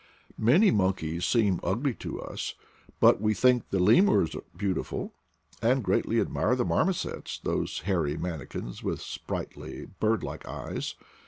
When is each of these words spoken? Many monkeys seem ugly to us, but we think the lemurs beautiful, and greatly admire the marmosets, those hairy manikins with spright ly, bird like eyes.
Many 0.39 0.71
monkeys 0.71 1.25
seem 1.25 1.59
ugly 1.61 1.93
to 1.93 2.19
us, 2.19 2.55
but 2.99 3.21
we 3.21 3.35
think 3.35 3.69
the 3.69 3.77
lemurs 3.77 4.35
beautiful, 4.57 5.13
and 5.61 5.83
greatly 5.83 6.19
admire 6.19 6.55
the 6.55 6.65
marmosets, 6.65 7.37
those 7.37 7.81
hairy 7.81 8.17
manikins 8.17 8.81
with 8.81 8.99
spright 8.99 9.55
ly, 9.55 9.85
bird 9.99 10.23
like 10.23 10.47
eyes. 10.47 10.95